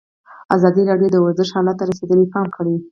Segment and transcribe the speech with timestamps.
[0.55, 2.73] ازادي راډیو د ورزش حالت ته رسېدلي پام کړی.